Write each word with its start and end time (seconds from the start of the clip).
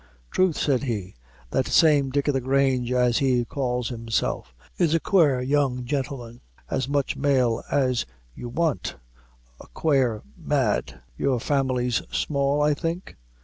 "Troth," 0.31 0.57
said 0.57 0.85
he, 0.85 1.13
"that 1.51 1.67
same 1.67 2.09
Dick 2.09 2.27
o' 2.27 2.31
the 2.31 2.41
Grange, 2.41 2.91
as 2.91 3.19
he 3.19 3.45
calls 3.45 3.89
himself, 3.89 4.51
is 4.79 4.95
a 4.95 4.99
quare 4.99 5.43
young 5.43 5.83
gintleman; 5.83 6.41
as 6.71 6.89
much 6.89 7.15
male 7.15 7.61
as 7.69 8.07
you 8.33 8.49
want 8.49 8.95
a 9.59 9.67
quare, 9.67 10.23
mad 10.35 11.01
your 11.19 11.39
family's 11.39 12.01
small, 12.09 12.63
I 12.63 12.73
think?" 12.73 13.15